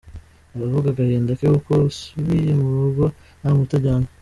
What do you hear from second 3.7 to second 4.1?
ajyanye.